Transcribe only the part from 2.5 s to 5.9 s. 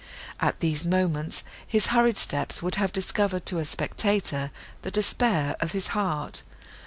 would have discovered to a spectator the despair of his